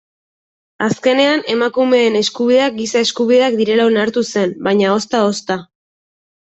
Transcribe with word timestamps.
Azkenean 0.85 1.43
emakumeen 1.57 2.17
eskubideak 2.21 2.79
giza 2.81 3.05
eskubideak 3.11 3.61
direla 3.63 3.89
onartu 3.93 4.27
zen, 4.35 4.59
baina 4.71 4.93
ozta-ozta. 4.99 5.65